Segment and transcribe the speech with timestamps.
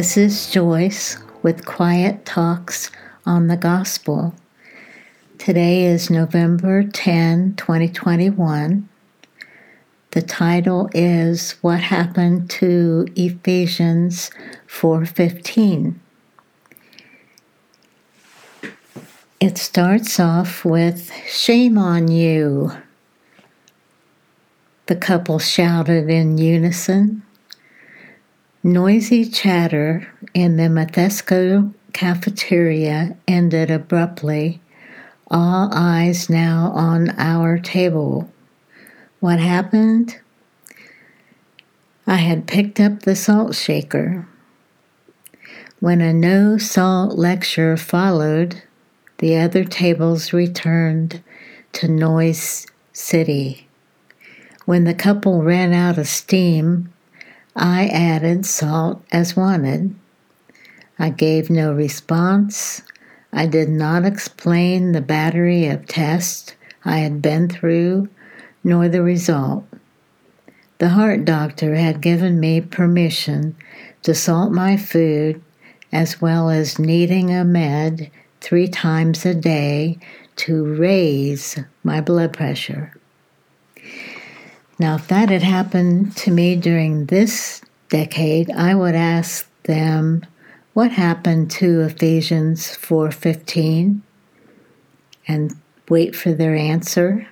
[0.00, 2.90] This is Joyce with Quiet Talks
[3.26, 4.34] on the Gospel.
[5.36, 8.88] Today is November 10, 2021.
[10.12, 14.30] The title is What Happened to Ephesians
[14.66, 16.00] 4:15.
[19.38, 22.72] It starts off with shame on you.
[24.86, 27.22] The couple shouted in unison.
[28.62, 34.60] Noisy chatter in the Methesco cafeteria ended abruptly,
[35.30, 38.30] all eyes now on our table.
[39.18, 40.20] What happened?
[42.06, 44.28] I had picked up the salt shaker.
[45.78, 48.62] When a no salt lecture followed,
[49.20, 51.22] the other tables returned
[51.72, 53.68] to Noise City.
[54.66, 56.92] When the couple ran out of steam,
[57.62, 59.94] I added salt as wanted.
[60.98, 62.80] I gave no response.
[63.34, 66.54] I did not explain the battery of tests
[66.86, 68.08] I had been through,
[68.64, 69.66] nor the result.
[70.78, 73.54] The heart doctor had given me permission
[74.04, 75.42] to salt my food
[75.92, 79.98] as well as needing a med three times a day
[80.36, 82.94] to raise my blood pressure.
[84.80, 90.24] Now, if that had happened to me during this decade, I would ask them,
[90.72, 94.00] what happened to Ephesians 4:15
[95.28, 95.54] and
[95.90, 97.28] wait for their answer.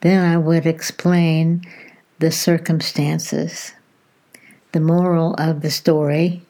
[0.00, 1.60] Then I would explain
[2.18, 3.74] the circumstances.
[4.72, 6.46] The moral of the story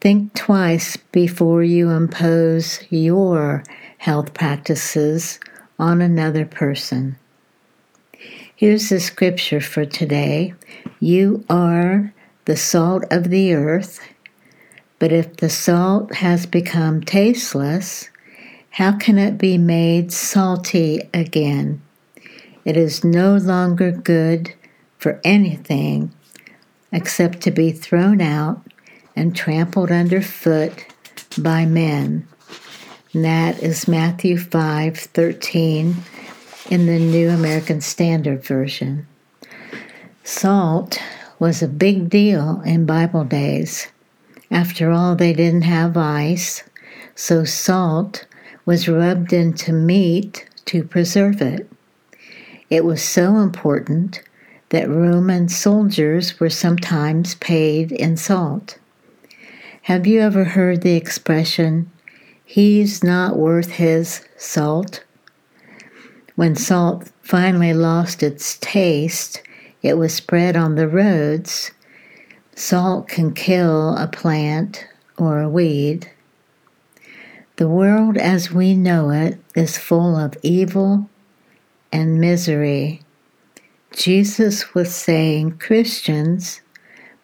[0.00, 3.62] think twice before you impose your
[3.98, 5.38] health practices
[5.78, 7.14] on another person.
[8.58, 10.52] Here's the scripture for today
[10.98, 12.12] You are
[12.44, 14.00] the salt of the earth,
[14.98, 18.10] but if the salt has become tasteless,
[18.70, 21.80] how can it be made salty again?
[22.64, 24.52] It is no longer good
[24.98, 26.12] for anything
[26.90, 28.60] except to be thrown out
[29.14, 30.84] and trampled underfoot
[31.40, 32.26] by men.
[33.12, 35.94] And that is Matthew 5 13
[36.70, 39.06] in the New American Standard Version.
[40.22, 41.00] Salt
[41.38, 43.88] was a big deal in Bible days.
[44.50, 46.62] After all, they didn't have ice,
[47.14, 48.26] so salt
[48.66, 51.70] was rubbed into meat to preserve it.
[52.68, 54.22] It was so important
[54.68, 58.78] that Roman soldiers were sometimes paid in salt.
[59.82, 61.90] Have you ever heard the expression,
[62.44, 65.02] he's not worth his salt?
[66.38, 69.42] When salt finally lost its taste,
[69.82, 71.72] it was spread on the roads.
[72.54, 76.12] Salt can kill a plant or a weed.
[77.56, 81.10] The world as we know it is full of evil
[81.90, 83.02] and misery.
[83.90, 86.60] Jesus was saying Christians,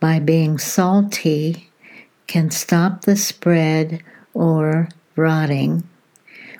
[0.00, 1.70] by being salty,
[2.26, 4.02] can stop the spread
[4.34, 5.88] or rotting.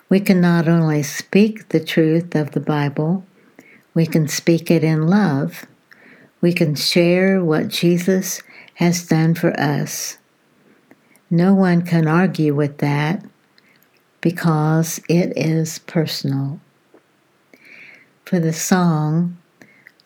[0.09, 3.23] We can not only speak the truth of the Bible,
[3.93, 5.67] we can speak it in love.
[6.41, 8.41] We can share what Jesus
[8.75, 10.17] has done for us.
[11.29, 13.23] No one can argue with that
[14.19, 16.59] because it is personal.
[18.25, 19.37] For the song,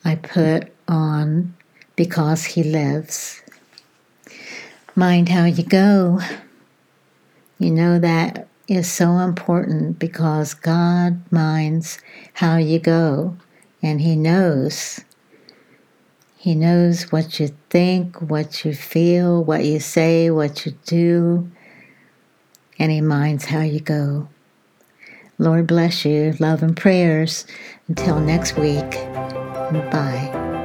[0.04, 1.56] I put on
[1.96, 3.42] Because He Lives.
[4.96, 6.20] Mind how you go.
[7.58, 12.00] You know that is so important because God minds
[12.34, 13.38] how you go
[13.82, 15.02] and He knows.
[16.38, 21.50] He knows what you think, what you feel, what you say, what you do,
[22.80, 24.28] and He minds how you go.
[25.38, 26.34] Lord bless you.
[26.40, 27.46] Love and prayers.
[27.88, 28.92] Until next week.
[29.92, 30.63] Bye.